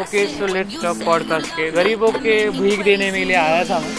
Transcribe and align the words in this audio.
Okay 0.00 0.26
so 0.26 0.46
let's 0.46 0.82
talk 0.82 0.96
podcast 1.04 1.46
के 1.46 1.70
गरीबों 1.70 2.10
के 2.12 2.50
भीख 2.50 2.82
देने 2.84 3.10
में 3.10 3.24
लिए 3.24 3.36
आया 3.36 3.64
था 3.64 3.78
मैं। 3.78 3.94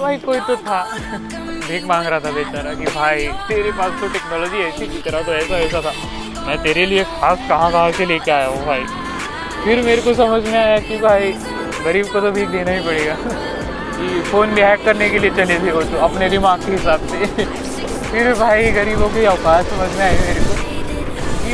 भाई 0.00 0.16
कोई 0.16 0.40
तो 0.40 0.56
था। 0.56 0.82
भीख 1.68 1.84
मांग 1.84 2.06
रहा 2.06 2.18
था 2.18 2.30
बेचारा 2.30 2.74
कि 2.74 2.84
भाई 2.84 3.26
तेरे 3.48 3.70
पास 3.70 4.00
तो 4.00 4.08
टेक्नोलॉजी 4.08 4.56
ऐसी 4.56 4.86
की 4.86 5.00
तरह 5.10 5.22
तो 5.22 5.32
ऐसा 5.32 5.58
ऐसा 5.58 5.80
था। 5.80 5.92
मैं 6.46 6.62
तेरे 6.62 6.86
लिए 6.86 7.04
खास 7.04 7.38
कहाँ 7.48 7.70
कहाँ 7.72 7.90
से 7.92 8.06
लेके 8.06 8.30
आया 8.30 8.46
हूँ 8.46 8.66
भाई। 8.66 8.84
फिर 9.64 9.82
मेरे 9.82 10.02
को 10.02 10.14
समझ 10.14 10.42
में 10.42 10.58
आया 10.58 10.78
कि 10.78 10.96
भाई 10.98 11.32
गरीब 11.84 12.06
को 12.06 12.20
तो 12.20 12.30
भीख 12.30 12.48
देना 12.48 12.70
ही 12.70 12.86
पड़ेगा। 12.86 13.16
कि 13.96 14.22
फ़ोन 14.22 14.54
भी 14.54 14.60
हैक 14.60 14.84
करने 14.84 15.10
के 15.10 15.18
लिए 15.18 15.30
चले 15.30 15.58
थे 15.58 15.72
वो 15.72 15.82
तो 15.82 15.96
अपने 15.96 16.28
दिमाग 16.28 16.66
के 16.66 16.72
हिसाब 16.72 17.06
से। 17.08 17.26
फिर 18.10 18.32
भाई 18.34 18.70
गरीबों 18.70 19.08
की 19.08 19.26
औकात 19.26 19.64
समझ 19.64 19.90
में 19.98 20.04
आई 20.04 20.16
मेरे 20.16 20.40
को 20.40 20.46
कि। 20.46 20.51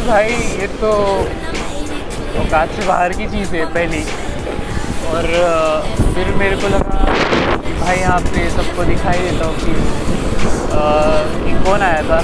भाई, 0.09 0.29
ये 0.61 0.66
तो 0.80 0.90
औकात 2.41 2.69
से 2.77 2.87
बाहर 2.87 3.12
की 3.12 3.27
चीज़ 3.30 3.55
है 3.55 3.64
पहली। 3.73 4.02
और 5.09 5.27
फिर 6.15 6.30
मेरे 6.37 6.56
को 6.56 6.69
लगा, 6.69 7.01
भाई 7.80 7.96
यहाँ 7.98 8.20
पे 8.29 8.48
सबको 8.51 8.84
दिखाई 8.84 9.18
देता 9.18 9.46
हूँ 9.46 9.55
कि 9.59 9.73
कौन 11.65 11.82
आया 11.82 12.02
था। 12.09 12.20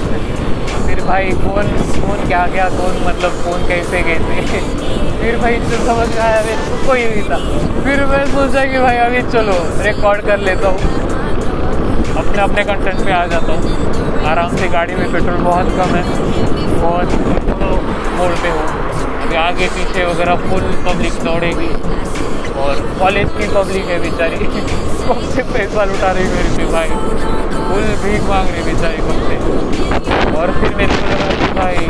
फिर 0.87 1.05
भाई, 1.05 1.31
कौन 1.43 1.69
कौन 2.01 2.27
क्या 2.27 2.47
क्या 2.55 2.69
कौन 2.71 2.97
मतलब 3.07 3.43
कौन 3.45 3.69
कैसे 3.69 4.03
कैसे 4.03 4.61
फिर 5.21 5.37
भाई 5.43 5.59
तो 5.61 5.85
समझ 5.87 6.09
में 6.09 6.23
आया 6.23 6.41
को 6.43 6.87
कोई 6.87 7.05
नहीं 7.05 7.23
था। 7.29 7.39
फिर 7.85 8.05
मैं 8.07 8.25
सोचा 8.33 8.65
कि 8.73 8.79
भाई 8.79 8.97
अभी 9.05 9.23
चलो 9.31 9.59
रिकॉर्ड 9.85 10.27
कर 10.27 10.39
लेता 10.49 10.69
हूँ। 10.69 10.81
अपने 12.17 12.43
अपने 12.43 12.65
कंटेंट 12.65 13.05
पे 13.05 13.13
आ 13.13 13.25
जाता 13.27 13.53
हूँ। 13.53 14.25
आराम 14.27 14.57
से 14.57 14.69
गाड़ी 14.69 14.95
में 14.95 15.13
पेट्रोल 15.13 15.41
बहुत 15.45 15.67
कम 15.79 15.95
है। 15.97 16.03
बहुत 16.81 17.09
मोड़ 18.15 18.33
पे 18.33 18.49
हो। 18.49 18.59
अभी 19.23 19.37
आगे 19.37 19.67
पीछे 19.67 20.05
वगैरह 20.05 20.35
फुल 20.37 20.61
पब्लिक 20.61 21.13
दौड़ेगी। 21.13 21.69
और 22.57 22.75
कॉलेज 22.99 23.29
की 23.29 23.49
पब्लिक 23.49 23.85
है 23.85 23.99
बेचारी। 23.99 24.37
कब 25.09 25.31
से 25.35 25.43
पैसा 25.43 25.85
लुटा 25.85 26.13
रही 26.13 26.25
मेरे 26.25 26.57
पे 26.57 26.73
भाई? 26.73 26.89
फुल 26.89 27.83
भीख 28.05 28.23
मांग 28.23 28.49
रही 28.49 28.63
बेचारी 28.63 28.97
कब 28.97 29.29
से? 29.29 29.37
और 30.37 30.51
फिर 30.61 30.75
मेरे 30.75 30.95
को 30.95 31.07
लगा 31.07 31.31
कि 31.31 31.53
भाई, 31.53 31.87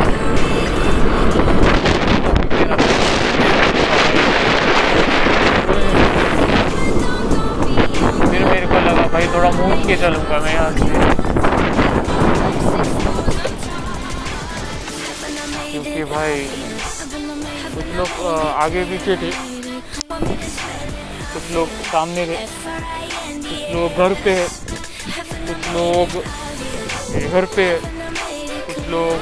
फिर 8.29 8.45
मेरे 8.45 8.65
को 8.65 8.73
लगा, 8.73 9.07
भाई, 9.13 9.27
थोड़ा 9.27 9.49
मूव 9.49 9.87
के 9.87 9.95
चलूँगा 9.95 10.39
मैं 10.39 10.53
यहाँ 10.53 10.71
से। 10.71 11.25
क्योंकि 15.75 16.03
भाई, 16.03 16.43
कुछ 17.75 17.85
लोग 17.95 18.09
आगे 18.55 18.83
पीछे 18.83 19.15
थे। 19.15 19.31
कुछ 21.33 21.51
लोग 21.51 21.67
सामने 21.85 22.25
थे। 22.25 22.35
कुछ 22.35 23.73
लोग 23.73 23.97
घर 23.97 24.13
पे 24.23 24.31
है। 24.31 24.45
कुछ 25.47 25.67
लोग 25.73 26.21
घर 27.31 27.45
पे 27.55 27.63
है। 27.63 27.77
कुछ 28.67 28.87
लोग 28.87 29.17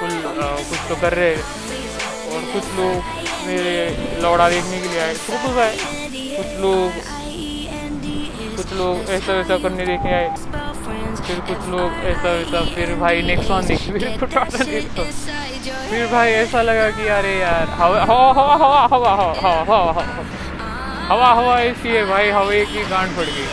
कुछ 0.00 0.78
तो 0.88 0.94
कर 0.94 1.14
रहे 1.14 1.34
हैं। 1.34 1.42
और 2.30 2.44
कुछ 2.52 2.64
लोग 2.74 2.94
मेरे 3.46 3.74
लौड़ा 4.22 4.48
देखने 4.50 4.80
के 4.80 4.88
लिए 4.88 5.00
आए। 5.00 5.14
तो 5.14 5.32
कुछ 5.38 5.56
आए। 5.58 5.76
कुछ 6.36 6.60
लोग 6.60 6.90
कुछ 8.56 8.72
लोग 8.72 9.10
ऐसा 9.10 9.32
वैसा 9.32 9.56
करने 9.56 9.86
देखे 9.86 10.14
आए। 10.14 10.28
फिर 11.26 11.38
कुछ 11.38 11.68
लोग 11.68 12.04
ऐसा 12.04 12.30
वैसा, 12.32 12.60
फिर 12.74 12.94
भाई 12.94 13.22
नेक्स्ट 13.22 13.50
वन 13.50 13.66
देख 13.66 13.80
फिर 13.82 14.16
तो 14.20 14.26
टाटा 14.26 14.64
नेक्स्ट 14.64 15.49
फिर 15.64 16.06
भाई 16.12 16.30
ऐसा 16.32 16.60
लगा 16.62 16.88
कि 16.96 17.06
अरे 17.14 17.32
यार 17.38 17.68
हवा 17.78 18.02
हवा 18.10 18.32
हवा 18.34 18.52
हवा 18.60 18.80
हवा 18.92 19.10
हवा 19.14 19.50
हवा 19.60 19.78
हवा 19.90 20.04
हवा 21.08 21.28
हवा 21.38 21.54
ऐसी 21.62 21.88
है 21.96 22.04
भाई 22.10 22.30
हवा 22.30 22.62
की 22.72 22.82
गांड 22.90 23.10
पड़ 23.16 23.24
गई। 23.24 23.46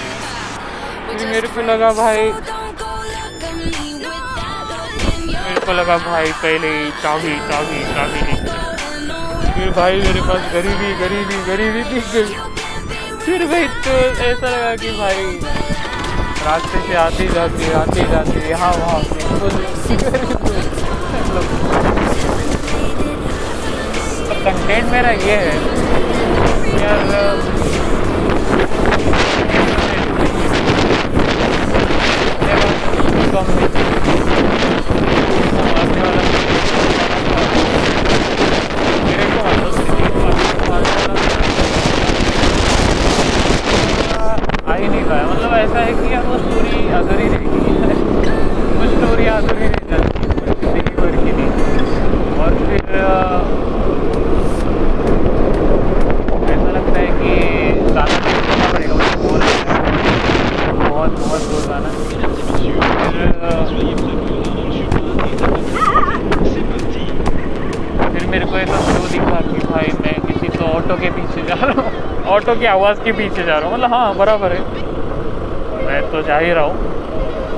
फिर 1.08 1.28
मेरे 1.28 1.48
को 1.56 1.62
लगा 1.70 1.90
भाई 2.00 2.24
मेरे 5.34 5.60
को 5.66 5.72
लगा 5.80 5.98
भाई 6.06 6.32
पहले 6.44 6.70
ही 6.78 6.90
चाबी 7.04 7.34
चाबी 7.50 7.80
चाबी 7.96 8.22
फिर 9.54 9.70
भाई 9.80 10.02
मेरे 10.02 10.22
पास 10.30 10.42
गरीबी 10.54 10.94
गरीबी 11.04 11.38
गरीबी 11.52 11.84
दिख 11.94 12.06
गई। 12.14 12.30
फिर 13.26 13.46
भाई 13.52 13.68
तो 13.88 13.98
ऐसा 14.30 14.48
लगा 14.56 14.76
कि 14.84 14.92
भाई 15.00 15.22
रास्ते 16.48 16.80
से 16.88 16.94
आते 17.06 17.26
जाते 17.36 17.72
आते 17.84 18.02
जाते 18.12 18.50
यहाँ 18.50 18.72
वहाँ 18.80 19.00
कंटेंट 24.46 24.92
मेरा 24.92 25.12
ये 25.28 25.36
है। 25.46 25.56
यार 26.82 27.02
आ 43.38 44.74
ही 44.76 44.88
नहीं 44.88 45.04
पाया 45.10 45.26
मतलब 45.28 45.54
ऐसा 45.58 45.80
है 45.80 45.92
कि 45.94 46.14
यार 46.14 46.24
वो 46.28 46.38
स्टोरी 46.38 46.80
अधूरी 46.98 47.28
रहेगी 47.34 47.62
वो 48.78 48.86
स्टोरी 48.94 49.26
अधूरी 49.36 49.68
रह 49.68 49.86
जाती 49.92 50.12
है 50.20 50.28
ज़िंदगी 50.62 50.94
भर 50.98 51.14
की 51.24 51.32
नहीं 51.38 51.50
और 52.44 52.52
फिर 52.66 52.82
ऐसा 56.54 56.70
लगता 56.72 56.98
है 57.00 57.08
कि 57.20 57.32
गाना 57.94 58.18
भी 58.26 58.32
सुनना 58.48 58.68
पड़ेगा 58.74 58.94
मुझे 58.96 59.12
बहुत 59.24 59.42
बहुत 60.84 61.12
बहुत 61.24 61.42
बहुत 61.52 61.64
गाना 61.70 61.90
फिर 61.98 63.32
फिर 68.14 68.24
मेरे 68.32 68.46
को 68.46 68.54
ऐसा 68.58 68.78
शो 68.88 69.08
दिखा 69.12 69.40
कि 69.52 69.60
भाई 69.68 69.88
मैं 70.04 70.16
किसी 70.28 70.48
तो 70.58 70.66
ऑटो 70.66 70.96
के 71.02 71.10
पीछे 71.18 71.42
जा 71.48 71.56
रहा 71.66 71.82
हूँ 71.82 71.92
ऑटो 72.36 72.47
की 72.58 72.66
आवाज़ 72.66 73.02
के 73.02 73.12
पीछे 73.12 73.44
जा 73.44 73.58
रहा 73.60 73.68
हूँ। 73.68 73.74
मतलब 73.74 73.94
हाँ 73.94 74.16
बराबर 74.16 74.52
है। 74.52 74.60
मैं 75.86 76.02
तो 76.12 76.22
जा 76.22 76.38
ही 76.38 76.52
रहा 76.54 76.64
हूँ। 76.64 76.76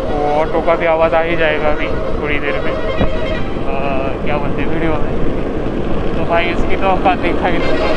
वो 0.09 0.39
ऑटो 0.41 0.61
का 0.61 0.75
भी 0.75 0.85
आवाज़ 0.85 1.15
आ 1.15 1.21
ही 1.21 1.35
जाएगा 1.35 1.69
अभी 1.69 1.87
थोड़ी 2.21 2.39
देर 2.39 2.59
में। 2.59 2.71
आ, 2.71 3.79
क्या 4.25 4.37
बोलते 4.37 4.63
वीडियो 4.63 4.91
में। 4.91 6.17
तो 6.17 6.23
भाई 6.29 6.45
इसकी 6.45 6.75
तो 6.75 6.87
औकात 6.87 7.17
देखा 7.17 7.47
ही 7.47 7.57
दूँगा 7.57 7.87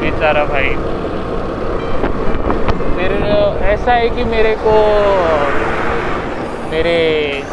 बेचारा 0.00 0.44
भाई। 0.44 0.74
फिर 2.96 3.12
ऐसा 3.62 3.92
है 3.92 4.08
कि 4.08 4.24
मेरे 4.24 4.54
को 4.58 4.76
मेरे 6.70 6.98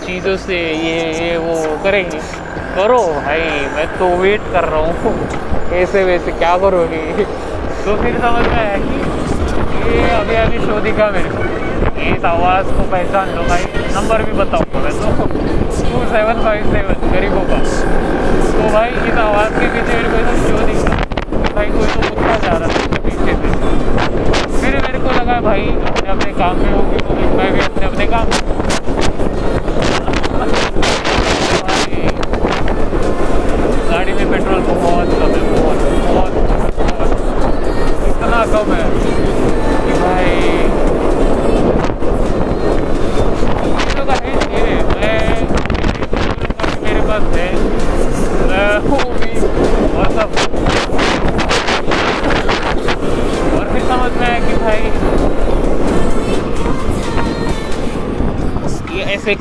चीज़ों 0.05 0.35
से 0.37 0.57
ये 0.57 0.99
ये 1.13 1.37
वो 1.37 1.77
करेंगे। 1.83 2.19
करो 2.75 2.97
भाई 2.97 3.41
मैं 3.75 3.85
तो 3.99 4.15
वेट 4.21 4.41
कर 4.53 4.63
रहा 4.63 4.79
हूँ। 4.79 5.13
ऐसे 5.73 6.03
वैसे 6.03 6.31
क्या 6.31 6.57
करोगे? 6.57 7.25
तो 7.85 7.95
फिर 7.95 8.17
समझ 8.19 8.47
में 8.47 8.55
आया 8.55 8.77
कि 8.77 8.95
ये 9.89 10.09
अभी 10.09 10.35
अभी 10.35 10.57
शो 10.65 10.79
दिखा 10.79 11.09
मेरे 11.09 11.29
को। 11.29 11.43
इस 12.07 12.25
आवाज़ 12.25 12.67
को 12.67 12.83
पहचान 12.91 13.29
लो 13.29 13.43
भाई। 13.43 13.63
नंबर 13.95 14.23
भी 14.23 14.31
बताऊँगा 14.31 14.79
मैं 14.79 14.91
तो। 14.99 15.25
टू 15.25 16.01
सेवन 16.11 16.43
फाइव 16.43 16.71
सेवन, 16.73 17.09
गरीबों 17.11 17.41
का। 17.41 17.59
तो 18.51 18.73
भाई, 18.73 18.89
इस 18.89 19.17
आवाज़ 19.17 19.59
के 19.59 19.67
पीछे 19.67 19.97
मेरे 19.97 20.09
को 20.09 20.15
ऐसा 20.17 20.35
शो 20.47 20.57
दिखा 20.67 20.95
भाई, 21.55 21.65
कोई 21.65 21.87
तो 21.87 21.99
कुत्ता 22.09 22.37
जा 22.37 22.57
रहा 22.57 22.67
था 22.67 23.01
पीछे 23.05 23.17
से। 23.17 23.49
फिर 24.61 24.81
मेरे 24.81 24.99
को 24.99 25.19
लगा, 25.19 25.39
भाई, 25.41 25.65
अपने 25.87 26.09
अपने 26.09 26.31
काम 26.33 26.55
में 26.57 26.71
होगी 26.73 26.99
तो 26.99 27.37
मैं 27.37 27.53
भी 27.53 27.59
अपने 27.59 27.85
अपने 27.85 28.05
काम 28.07 28.25
गाड़ी 28.25 28.68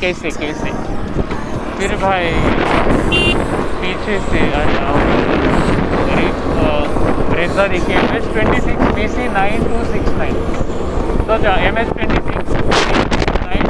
कैसे 0.00 0.30
कैसे? 0.30 0.70
फिर 1.78 1.94
भाई, 2.02 2.30
पीछे 3.80 4.18
से 4.28 4.40
आ 4.54 4.62
जाओ 4.72 4.94
करीब 6.08 6.34
ब्रेजा 7.30 7.66
देखिए 7.74 7.96
M 7.96 8.16
S 8.16 8.24
twenty 8.32 8.60
six 8.60 8.94
B 8.94 9.08
C 9.16 9.28
nine 9.32 9.64
two 9.64 9.84
six 9.92 10.12
nine 10.18 10.34
तो 11.26 11.32
अच्छा 11.32 11.54
M 11.68 11.78
S 11.78 11.92
twenty 11.92 12.20
six 12.30 12.50
nine 13.44 13.66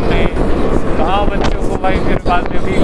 में 0.00 0.26
कहाँ 0.98 1.26
बच्चों 1.26 1.62
को 1.68 1.76
भाई, 1.82 1.96
फिर 2.04 2.18
बाद 2.26 2.52
में 2.52 2.60
भीग 2.64 2.79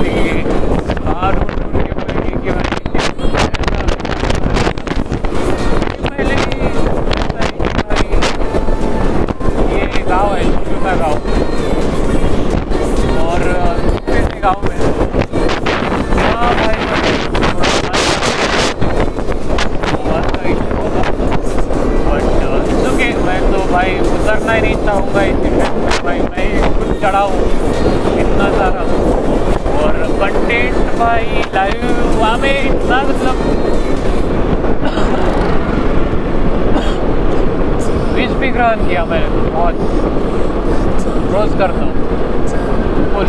कंटेंट 30.56 30.98
भाई 30.98 31.42
लाइव 31.54 31.82
वहाँ 32.18 32.36
इतना 32.58 32.98
मतलब 33.08 33.36
विज 38.16 38.30
भी 38.40 38.48
ग्रहण 38.50 38.86
किया 38.88 39.04
मैंने 39.04 39.26
तो 39.26 39.40
बहुत। 39.56 39.74
रोज 41.34 41.58
करता 41.58 41.82
हूँ 41.84 41.94
फुल 43.12 43.28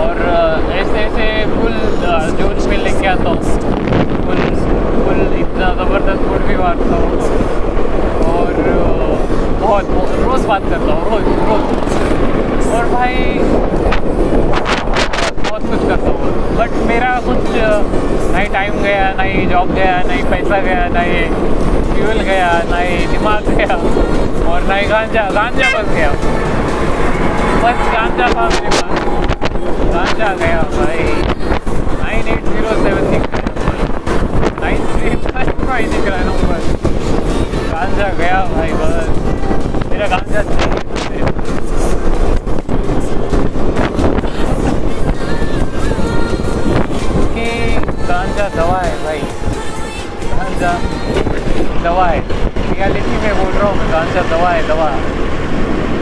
और 0.00 0.16
ऐसे 0.72 0.98
ऐसे 0.98 1.26
फुल 1.54 1.76
जूस 2.38 2.66
में 2.66 2.76
लेके 2.78 3.06
आता 3.06 3.28
हूँ। 3.30 3.40
फुल 4.24 4.40
फुल 5.04 5.20
इतना 5.40 5.68
ज़बरदस्त 5.74 6.22
फुल 6.28 6.42
भी 6.48 6.56
मारता 6.56 6.94
हूँ। 6.96 7.10
और 8.30 8.52
बहुत, 9.60 9.86
रोज़ 10.24 10.46
बात 10.46 10.62
करता 10.70 10.92
हूँ, 10.92 11.02
रोज़ 11.10 11.26
रोज़। 11.48 12.68
और 12.76 12.84
भाई 12.92 13.14
बहुत 15.60 15.70
कुछ 15.70 15.88
करता 15.88 16.10
हूँ। 16.10 16.56
बट 16.58 16.72
मेरा 16.88 17.12
कुछ 17.26 17.46
अ, 17.58 17.70
नहीं 18.32 18.48
टाइम 18.52 18.74
गया 18.82 19.12
नहीं 19.18 19.46
जॉब 19.48 19.72
गया 19.74 19.96
नहीं 20.08 20.22
पैसा 20.30 20.58
गया 20.66 20.86
नहीं 20.96 21.22
फ्यूल 21.94 22.20
गया 22.28 22.50
नहीं 22.70 23.06
दिमाग 23.12 23.48
गया 23.56 23.76
और 24.52 24.62
नहीं 24.68 24.90
गांजा। 24.90 25.24
गांजा 25.38 25.68
बस 25.78 25.88
गया। 25.94 26.10
बस 27.64 27.80
गांजा 27.94 28.28
था 28.36 28.48
मेरे 28.54 28.70
पास। 28.76 28.94
गांजा 29.94 30.32
गया 30.44 30.60
भाई। 30.76 31.04
नाइन 32.02 32.28
एट 32.34 32.44
ज़ीरो 32.44 32.76
सेवन 32.84 33.10
दिख 33.10 33.26
रहा 33.34 33.40
है 33.40 34.60
नाइन 34.60 34.86
थ्री 34.92 35.10
फाइव 35.26 35.66
फाइव 35.66 35.90
दिख 35.92 36.08
रहा 36.08 36.18
है 36.18 36.24
नंबर। 36.26 36.60
गांजा 37.72 38.08
गया 38.22 38.40
भाई 38.54 38.72
बस। 38.80 39.88
मेरा 39.90 40.06
गांजा 40.16 40.42
चाहिए 40.42 41.24
गांजा 48.10 48.48
दवा 48.48 48.78
है 48.84 49.04
भाई। 49.04 49.18
गांजा 50.38 50.72
दवा 51.84 52.06
है। 52.06 52.20
रियलिटी 52.70 53.10
में 53.10 53.44
बोल 53.44 53.52
रहा 53.52 53.68
हूँ 53.68 53.90
गांजा 53.90 54.22
दवा 54.22 54.50
है, 54.50 54.66
दवा। 54.68 54.90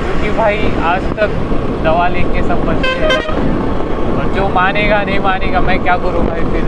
क्योंकि 0.05 0.38
भाई, 0.38 0.58
आज 0.82 1.02
तक 1.02 1.28
दवा 1.84 2.08
लेके 2.08 2.43
सब 2.43 2.64
बचे 2.64 2.88
हैं। 2.88 3.16
और 4.19 4.25
जो 4.34 4.49
मानेगा, 4.49 5.02
नहीं 5.02 5.20
मानेगा, 5.20 5.60
मैं 5.60 5.82
क्या 5.82 5.96
करूँ 5.96 6.26
भाई 6.26 6.40
फिर? 6.40 6.62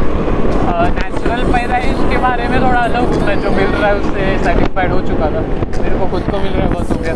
नेचुरल 0.72 1.52
पैदाइश 1.52 1.96
के 2.10 2.16
बारे 2.16 2.48
में 2.48 2.60
थोड़ा 2.60 2.80
अलग 2.80 3.22
मैं, 3.26 3.40
जो 3.40 3.50
मिल 3.50 3.66
रहा 3.66 3.86
है 3.86 3.94
उससे 3.94 4.38
सेटिस्फाइड 4.44 4.92
हो 4.92 5.00
चुका 5.00 5.26
था। 5.26 5.40
मेरे 5.82 5.98
को 5.98 6.06
खुद 6.06 6.22
को 6.22 6.38
मिल 6.38 6.52
रहा 6.52 6.62
है 6.62 6.72
बस 6.72 6.90
हो 6.90 7.02
गया। 7.02 7.14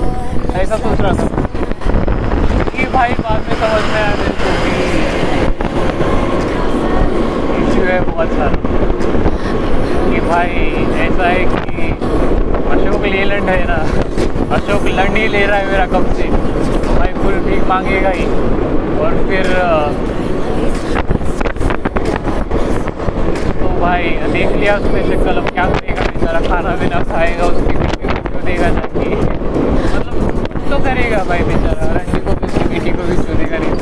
ऐसा 0.60 0.76
सोच 0.76 1.00
रहा 1.00 1.12
था। 1.12 1.26
कि 2.76 2.84
भाई, 2.84 3.10
बाद 3.10 3.40
में 3.48 3.54
समझ 3.54 3.82
में 3.82 4.02
आया 4.02 4.10
मेरे 4.18 4.30
को 4.30 4.50
कि 4.64 5.00
इश्यू 7.64 7.84
है 7.84 8.00
बहुत 8.00 8.26
सारा 8.26 8.56
कि 10.10 10.20
भाई 10.20 10.48
ऐसा 11.24 11.32
है 11.32 11.44
कि 11.44 11.90
अशोक 12.72 13.04
लेलैंड 13.04 13.48
है 13.48 13.64
ना, 13.66 13.76
अशोक 14.54 14.86
लंड 14.96 15.16
ही 15.16 15.26
ले 15.28 15.44
रहा 15.46 15.58
है 15.58 15.66
मेरा 15.66 15.86
कब 15.92 16.12
से। 16.16 16.22
तो 16.22 16.96
भाई 16.96 17.12
फुल 17.20 17.38
भीख 17.44 17.62
मांगेगा 17.68 18.10
ही। 18.16 18.24
और 19.00 19.16
फिर 19.28 19.48
तो 23.60 23.68
भाई 23.80 24.10
देख 24.32 24.56
लिया 24.56 24.76
उसमें 24.76 25.02
शक्ल, 25.04 25.36
अब 25.36 25.48
क्या 25.50 25.64
करेगा? 25.70 26.02
बेचारा 26.10 26.40
खाना 26.48 26.76
भी 26.76 26.88
ना 26.88 27.02
खाएगा, 27.12 27.46
उसकी 27.46 27.76
बेटी 27.76 28.44
देगा 28.46 28.68
ना 28.70 28.86
कि 28.94 29.08
मतलब 29.94 30.14
तो 30.70 30.82
करेगा 30.84 31.24
भाई 31.30 31.42
बेचारा 31.48 31.92
रंडी 32.74 32.90
को 32.90 33.02
भी 33.02 33.16
देगा 33.38 33.58
नहीं 33.58 33.74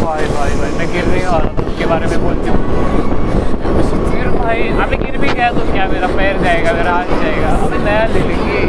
भाई 0.00 0.26
भाई 0.34 0.52
भाई 0.58 0.70
मैं 0.78 0.86
गिर 0.92 1.04
रही 1.04 1.22
हूँ 1.22 1.30
और 1.30 1.46
उसके 1.62 1.86
बारे 1.86 2.06
में 2.06 2.20
बोलती 2.22 2.50
हूँ। 2.50 2.58
फिर 4.10 4.28
भाई, 4.36 4.68
अभी 4.84 4.96
गिर 4.96 5.16
भी 5.18 5.28
गया 5.28 5.50
तो 5.50 5.64
क्या 5.72 5.86
मेरा 5.88 6.06
पैर 6.16 6.38
जाएगा, 6.42 6.72
मेरा 6.72 6.92
हाथ 6.92 7.10
जाएगा? 7.22 7.48
अभी 7.66 7.78
नया 7.78 8.04
ले 8.06 8.20
लेंगे। 8.28 8.60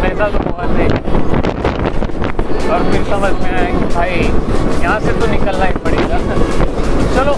पैसा 0.00 0.28
तो 0.28 0.38
बहुत 0.50 0.70
है। 0.78 0.88
और 2.68 2.90
फिर 2.90 3.04
समझ 3.04 3.32
में 3.42 3.52
आया 3.52 3.70
कि 3.78 3.94
भाई, 3.94 4.16
यहाँ 4.82 4.98
से 5.00 5.12
तो 5.20 5.26
निकलना 5.26 5.64
ही 5.64 5.72
पड़ेगा। 5.84 6.18
चलो। 7.14 7.34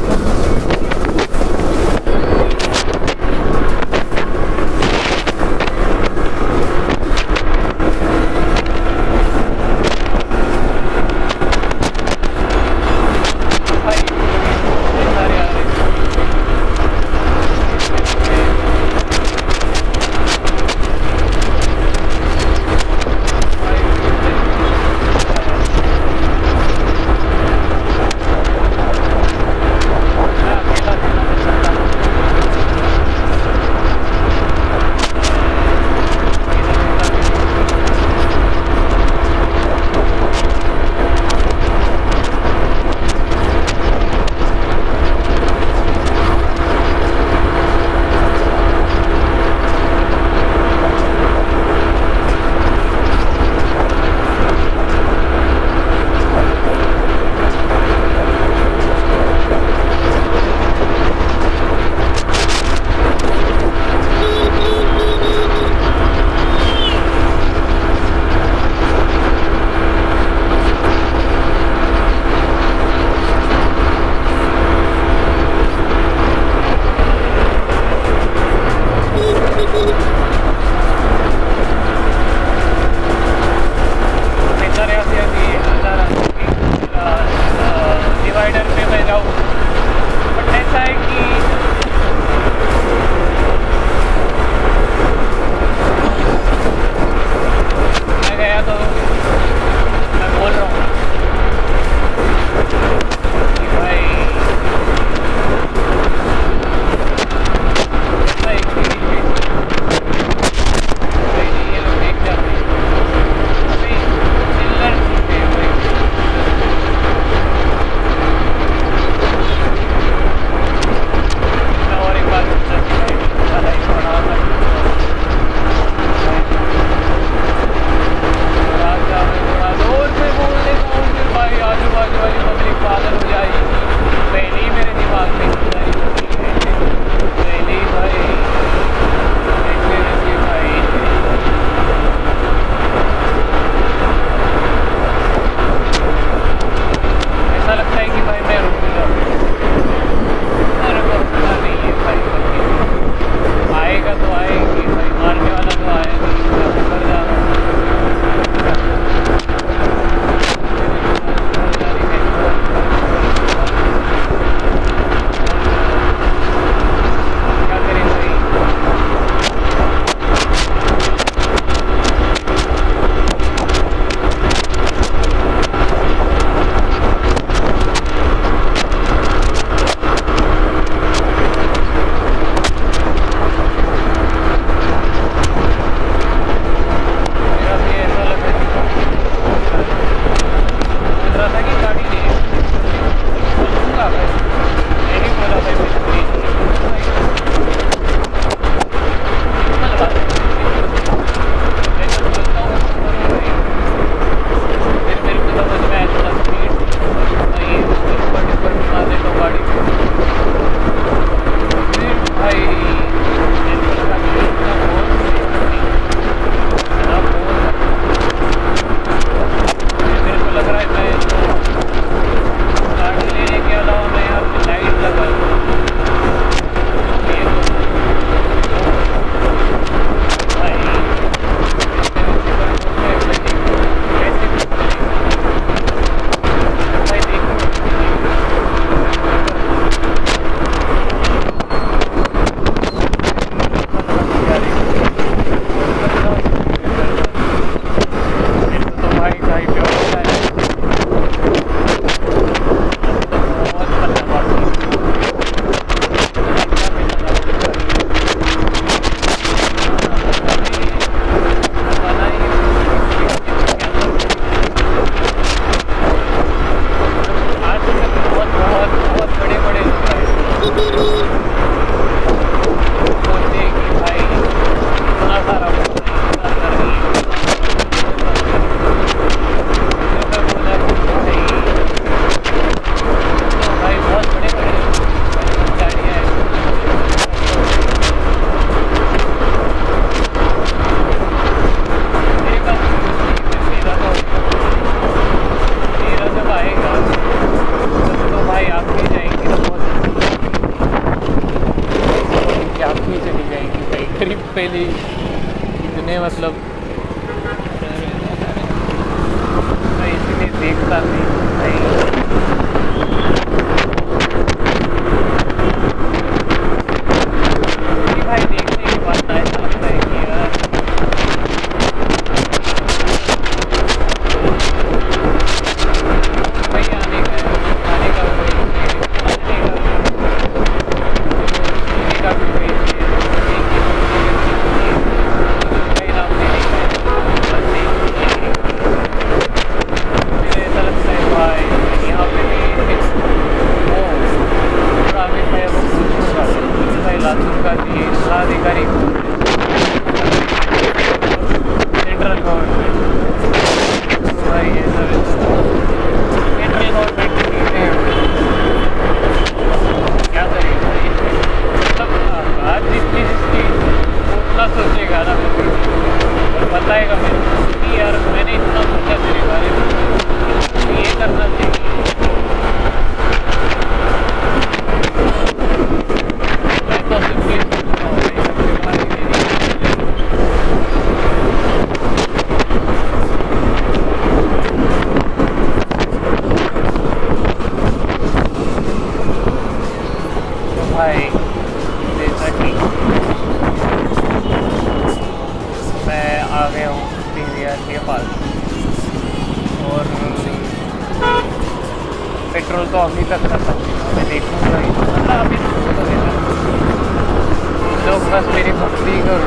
बस 408.31 408.45
मेरी 408.55 408.73
भक्ति 408.73 409.13
करो, 409.27 409.47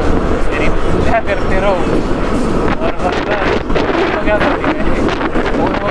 मेरी 0.51 0.67
पूजा 0.69 1.19
करते 1.19 1.59
रहो। 1.59 1.75
और 2.85 2.95
बस 3.03 3.19
तो 3.19 4.23
क्या 4.23 4.37
करती 4.37 4.71
है? 4.71 4.83
बहुत 5.57 5.75
वो 5.83 5.89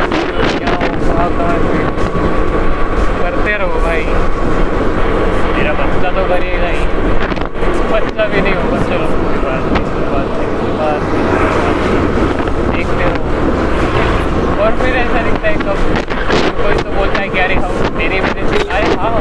क्या 0.58 0.74
हो 0.74 0.88
है 1.42 1.58
करते 3.22 3.56
रहो 3.56 3.80
भाई। 3.80 4.04
मेरा 5.56 5.72
बच्चा 5.72 6.10
तो 6.10 6.24
करेगा 6.28 6.68
ही। 6.68 6.84
बच्चा 7.92 8.24
भी 8.24 8.40
नहीं 8.40 8.54
होगा, 8.54 8.82
चलो। 8.82 9.06
कोई 9.22 9.38
बात 9.46 9.62
नहीं 9.72 9.84
कोई 9.92 10.04
बात 10.12 10.28
नहीं 10.36 10.50
कोई 10.58 10.72
बात 10.78 11.00
नहीं 11.12 12.76
देखते 12.76 13.04
रहो 13.04 14.64
और 14.64 14.78
फिर 14.82 14.96
ऐसा 14.96 15.22
दिखता 15.22 15.48
है 15.48 15.54
कब? 15.54 15.78
कोई 16.62 16.82
तो 16.82 16.90
बोलता 16.98 17.20
है 17.20 17.28
कि 17.28 17.38
अरे 17.38 17.54
हम 17.54 17.98
तेरे 17.98 18.20
वजह 18.20 18.48
से 18.48 18.68
आए 18.68 18.94
हाँ 18.96 19.12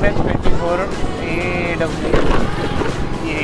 M 0.00 0.06
H 0.06 0.14
twenty 0.16 0.50
four 0.60 0.80
A 1.22 1.74
W 1.80 2.20
ये 3.30 3.42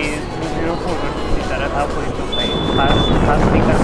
ज़ीरो 0.54 0.76
फोर 0.84 1.02
की 1.34 1.48
तरह 1.50 1.68
था 1.74 1.84
कोई 1.94 2.06
तो 2.18 2.28
भाई। 2.36 2.48
खास 2.76 3.02
खास 3.26 3.44
नहीं 3.52 3.75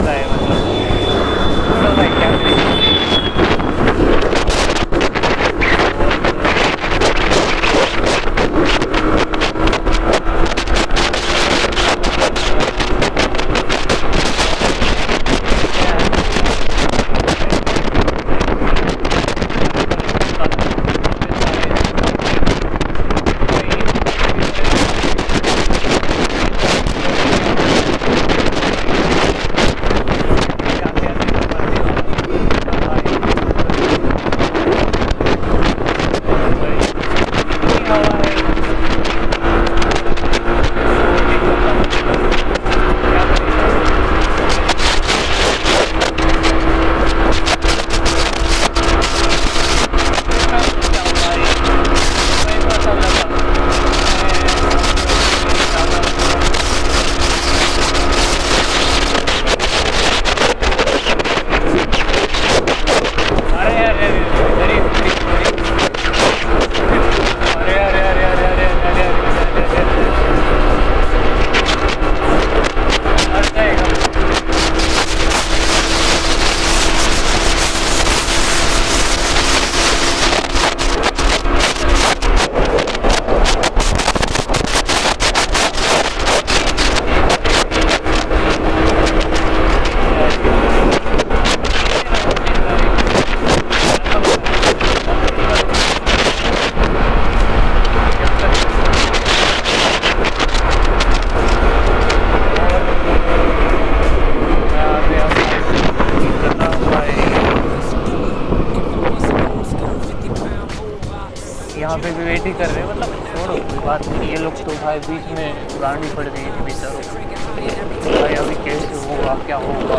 क्या 119.53 119.61
होगा? 119.61 119.97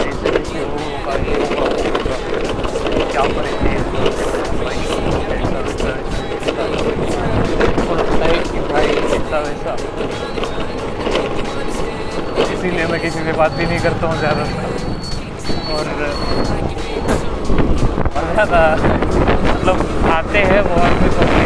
ऐसे 0.00 0.30
कैसे 0.30 0.60
होगा, 0.64 1.14
ये 1.20 1.38
होगा 1.44 1.68
होगा। 1.68 2.16
क्या 3.12 3.22
करेंगे 3.30 3.72
भाई 4.60 4.78
ऐसा 5.36 5.58
वैसा। 5.58 5.94
ऐसा 8.94 9.38
ऐसा 9.50 9.72
इसीलिए 12.52 12.86
मैं 12.86 13.00
किसी 13.00 13.24
से 13.24 13.32
बात 13.32 13.52
भी 13.52 13.66
नहीं 13.66 13.80
करता 13.80 14.06
हूँ 14.06 14.16
ज़्यादातर 14.18 14.62
और 15.72 15.84
और 18.14 18.24
ज़्यादा 18.32 18.62
मतलब 19.50 19.76
आते 20.12 20.40
हैं 20.52 20.62
बहुत 20.68 21.43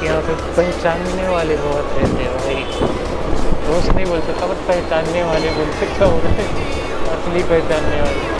कि 0.00 0.06
यहाँ 0.06 0.20
पे 0.22 0.34
पहचानने 0.56 1.28
वाले 1.28 1.56
बहुत 1.56 1.86
रहते 1.96 2.22
हैं 2.22 2.32
भाई। 2.36 2.64
दोस्त 3.68 3.92
नहीं 3.92 4.06
बोल 4.06 4.20
सकता, 4.20 4.46
बट 4.46 4.68
पहचानने 4.68 5.22
वाले 5.22 5.48
बोल 5.48 5.70
सकता 5.80 6.04
हूँ। 6.04 6.20
असली 7.14 7.42
पहचानने 7.42 8.00
वाले। 8.00 8.36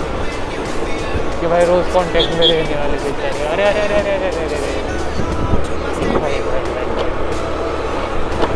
कि 1.40 1.47
भाई 1.47 1.64
रोज़ 1.64 1.94
कांटेक्ट 1.94 2.31
में 2.35 2.47
रहने 2.47 2.77
वाले 2.77 2.97
पहचानने 2.97 3.47
अरे 3.47 3.62
अरे 3.62 3.81
अरे 3.81 3.94
अरे 3.94 4.11
अरे 4.11 4.29
अरे 4.29 4.57
अरे। 4.57 6.18
भाई 6.18 6.33
भाई 6.33 6.62
भाई 6.75 6.87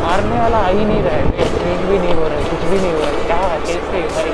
मारने 0.02 0.40
वाला 0.40 0.56
आ 0.56 0.68
ही 0.68 0.84
नहीं 0.84 1.02
रहा 1.02 1.16
है। 1.16 1.30
ठीक 1.30 1.86
भी 1.86 1.98
नहीं 1.98 2.14
हो 2.14 2.28
रहा 2.28 2.38
है, 2.38 2.44
कुछ 2.44 2.60
भी 2.60 2.78
नहीं 2.78 2.92
हो 2.92 2.98
रहा 2.98 3.08
है। 3.08 3.26
क्या, 3.26 3.58
कैसे 3.66 4.00
भाई? 4.00 4.30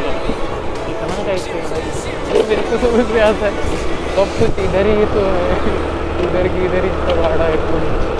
इतना 0.92 1.24
कैसे 1.24 1.50
भाई। 1.52 2.42
मेरे 2.48 2.62
को 2.62 2.78
समझ 2.78 3.06
में 3.10 3.20
आता 3.20 3.46
है। 3.46 3.52
सब 4.16 4.38
कुछ 4.38 4.58
इधर 4.58 4.86
ही 4.86 5.04
तो 5.04 5.26
इधर 6.24 6.48
की 6.48 6.64
इधर 6.64 6.84
ही 6.84 6.90
तो 6.90 7.22
आ 7.22 7.34
रहा 7.34 8.17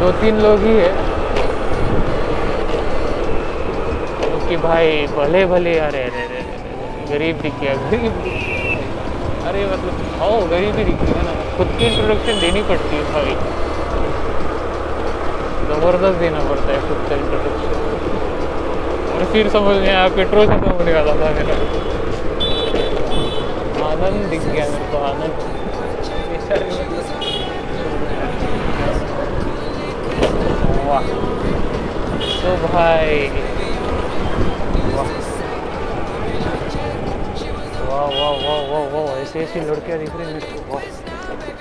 दो 0.00 0.10
तीन 0.20 0.38
लोग 0.40 0.62
ही 0.64 0.74
है। 0.74 0.92
कि 4.48 4.56
भाई 4.62 5.06
भले 5.16 5.44
भले 5.46 5.72
अरे 5.78 6.02
अरे 6.02 6.22
अरे 6.22 6.40
गरीब 7.10 7.40
दिख, 7.42 7.58
गरीब 7.90 8.14
अरे 9.48 9.64
मतलब 9.66 10.00
हाँ 10.20 10.38
गरीब 10.50 10.76
ही 10.76 10.84
दिख 10.84 11.02
गया 11.02 11.22
ना? 11.22 11.34
खुद 11.56 11.68
की 11.78 11.84
इंट्रोडक्शन 11.86 12.40
देनी 12.40 12.62
पड़ती 12.70 12.96
है 12.96 13.02
भाई। 13.12 13.34
ज़बरदस्त 15.68 16.18
देना 16.20 16.40
पड़ता 16.48 16.68
है 16.72 16.80
खुद 16.88 16.98
का 17.08 17.14
इंट्रोडक्शन 17.16 17.70
और 19.12 19.24
फिर 19.32 19.48
समझ 19.50 19.76
में 19.76 19.88
आया, 19.88 20.06
पेट्रोल 20.16 20.46
खत्म 20.46 20.70
होने 20.80 20.92
वाला 20.94 21.12
था 21.14 21.30
मेरा 21.38 21.56
आनंद 23.90 24.28
दिख 24.30 24.42
गया 24.42 24.66
मेरे 24.66 24.86
को, 24.92 24.98
आनंद। 25.04 25.34
वाह। 30.90 31.02
तो 31.02 32.66
भाई। 32.66 33.28
वाह। 34.94 35.06
वाह 37.88 38.04
वाह 38.04 38.30
वाह 38.30 38.88
वाह 38.88 39.04
वाह 39.04 39.18
ऐसी 39.18 39.38
ऐसी 39.38 39.60
लड़कियाँ 39.60 39.98
दिख 39.98 40.10
रही 40.14 40.32
हैं। 40.32 40.68
वाह। 40.68 40.82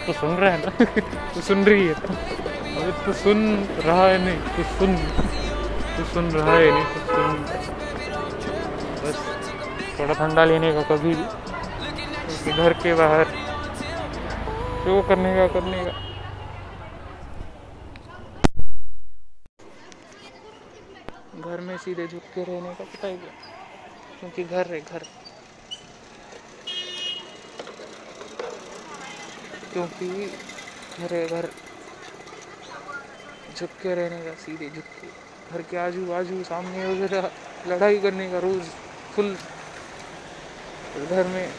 तो 0.08 0.14
सुन 0.14 0.36
रहा 0.36 0.52
है 0.52 0.58
ना? 0.58 0.84
तू 1.36 1.42
सुन 1.42 1.64
रही 1.64 1.88
है। 1.88 1.94
अभी 1.94 2.92
तू 3.06 3.14
सुन 3.14 3.64
रहा 3.86 4.08
है 4.08 4.18
नहीं, 4.18 4.38
तू 4.58 4.64
सुन। 4.64 4.96
तू 5.98 6.04
सुन 6.04 6.32
रहा 6.32 6.54
है 6.54 6.72
नहीं, 6.72 6.84
तू 6.84 7.14
सुन। 7.16 7.46
बस, 9.04 9.18
थोड़ा 10.00 10.14
ठंडा 10.14 10.46
लेने 10.46 10.74
का 10.74 10.82
कभी 10.82 11.14
घर 12.52 12.74
के 12.74 12.94
बाहर। 12.94 13.24
जो 14.86 15.02
करने 15.02 15.36
का 15.36 15.48
करने 15.48 15.84
का। 15.84 16.09
घर 21.50 21.60
में 21.60 21.78
सीधे 21.78 22.08
झुक 22.08 22.24
के 22.36 22.44
रहने 22.44 22.74
का 22.74 22.84
पता 22.84 23.08
ही 23.08 23.18
क्या 23.18 23.32
क्योंकि 24.20 24.44
घर 24.44 24.68
है, 24.68 24.80
घर। 24.80 25.04
क्योंकि 29.74 30.10
घर 31.00 31.14
है, 31.14 31.28
घर। 31.28 31.46
झुक 33.58 33.70
के 33.82 33.96
रहने 33.96 34.22
का, 34.26 34.34
सीधे 34.34 34.70
झुक 34.70 34.84
के। 34.84 35.08
घर 35.52 35.62
के 35.62 35.78
आजू 35.78 36.06
बाजू 36.06 36.44
सामने 36.44 36.86
वगैरह 36.86 37.28
लड़ाई 37.68 37.98
करने 37.98 38.32
का 38.32 38.40
रोज 38.40 38.64
फुल। 39.16 39.36
घर 40.96 41.28
में 41.28 41.50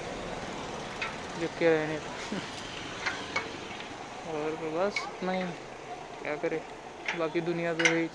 झुक 1.41 1.59
के 1.59 1.69
रहने 1.69 1.97
का। 1.97 2.37
और 4.33 4.51
बस 4.51 5.23
नहीं 5.23 5.45
क्या 6.23 6.37
करे? 6.37 6.59
बाकी 7.19 7.41
दुनिया 7.41 7.75
तो 7.75 7.85
है 7.85 7.97
ही। 7.97 8.09